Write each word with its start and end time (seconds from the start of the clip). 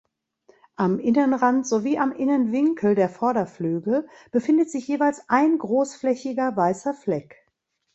Am 0.77 0.97
Innenrand 0.97 1.67
sowie 1.67 1.99
am 1.99 2.11
Innenwinkel 2.11 2.95
der 2.95 3.07
Vorderflügel 3.07 4.07
befindet 4.31 4.71
sich 4.71 4.87
jeweils 4.87 5.21
ein 5.29 5.59
großflächiger 5.59 6.57
weißer 6.57 6.95
Fleck. 6.95 7.45